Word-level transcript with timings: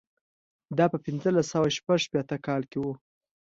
دا 0.77 0.85
په 0.91 0.97
پنځلس 1.05 1.45
سوه 1.53 1.69
شپږ 1.77 1.99
شپېته 2.05 2.37
کال 2.45 2.61
کې 2.71 2.77
و. 2.81 2.85